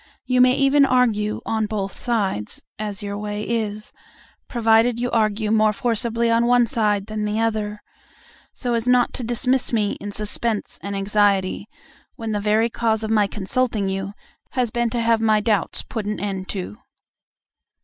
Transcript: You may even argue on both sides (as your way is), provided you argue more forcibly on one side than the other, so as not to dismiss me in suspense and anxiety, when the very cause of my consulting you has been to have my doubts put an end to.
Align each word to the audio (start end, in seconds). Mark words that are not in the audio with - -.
You 0.25 0.41
may 0.41 0.53
even 0.55 0.83
argue 0.83 1.41
on 1.45 1.67
both 1.67 1.91
sides 1.91 2.63
(as 2.79 3.03
your 3.03 3.19
way 3.19 3.43
is), 3.43 3.93
provided 4.47 4.99
you 4.99 5.11
argue 5.11 5.51
more 5.51 5.71
forcibly 5.73 6.31
on 6.31 6.47
one 6.47 6.65
side 6.65 7.05
than 7.05 7.23
the 7.23 7.39
other, 7.39 7.83
so 8.51 8.73
as 8.73 8.87
not 8.87 9.13
to 9.13 9.23
dismiss 9.23 9.71
me 9.71 9.91
in 10.01 10.11
suspense 10.11 10.79
and 10.81 10.95
anxiety, 10.95 11.69
when 12.15 12.31
the 12.31 12.41
very 12.41 12.71
cause 12.71 13.03
of 13.03 13.11
my 13.11 13.27
consulting 13.27 13.89
you 13.89 14.13
has 14.53 14.71
been 14.71 14.89
to 14.89 14.99
have 15.01 15.21
my 15.21 15.39
doubts 15.39 15.83
put 15.83 16.07
an 16.07 16.19
end 16.19 16.49
to. 16.49 16.79